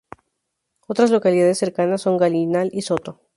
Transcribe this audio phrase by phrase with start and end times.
[0.87, 3.19] Otras localidades cercanas son Gallinal y Soto.